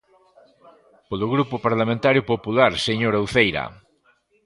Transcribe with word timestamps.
Polo 1.09 1.27
Grupo 1.33 1.55
Parlamentario 1.67 2.21
Popular, 2.31 2.71
señora 2.87 3.23
Uceira. 3.25 3.63